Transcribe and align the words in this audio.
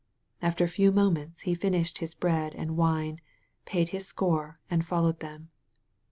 After 0.41 0.63
a 0.63 0.67
few 0.67 0.91
moments 0.91 1.41
he 1.41 1.53
finished 1.53 1.99
his 1.99 2.15
bread 2.15 2.55
and 2.55 2.75
wine, 2.75 3.21
paid 3.65 3.89
his 3.89 4.07
score, 4.07 4.55
and 4.67 4.83
followed 4.83 5.19
them. 5.19 5.51